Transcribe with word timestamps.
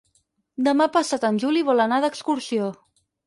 Demà 0.67 0.87
passat 0.95 1.27
en 1.29 1.37
Juli 1.45 1.63
vol 1.69 1.85
anar 1.85 2.01
d'excursió. 2.05 2.73